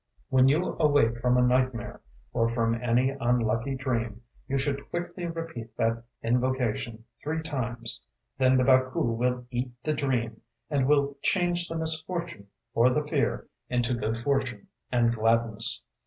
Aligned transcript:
When 0.29 0.47
you 0.47 0.75
awake 0.79 1.19
from 1.19 1.37
a 1.37 1.43
nightmare, 1.43 2.01
or 2.33 2.49
from 2.49 2.73
any 2.73 3.11
unlucky 3.11 3.75
dream, 3.75 4.23
you 4.47 4.57
should 4.57 4.89
quickly 4.89 5.27
repeat 5.27 5.77
that 5.77 6.01
invocation 6.23 7.03
three 7.23 7.43
times; 7.43 8.01
then 8.39 8.57
the 8.57 8.63
Baku 8.63 8.99
will 9.11 9.45
eat 9.51 9.71
the 9.83 9.93
dream, 9.93 10.41
and 10.71 10.87
will 10.87 11.17
change 11.21 11.67
the 11.67 11.77
misfortune 11.77 12.47
or 12.73 12.89
the 12.89 13.05
fear 13.05 13.47
into 13.69 13.93
good 13.93 14.17
fortune 14.17 14.65
and 14.91 15.13
gladness. 15.13 15.83